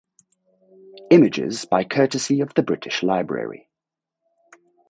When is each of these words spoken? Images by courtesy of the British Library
Images 1.11 1.63
by 1.65 1.83
courtesy 1.83 2.41
of 2.41 2.55
the 2.55 2.63
British 2.63 3.03
Library 3.03 3.69